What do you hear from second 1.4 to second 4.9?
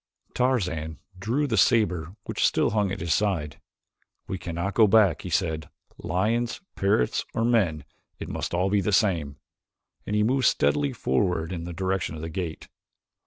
the saber which still hung at his side. "We cannot go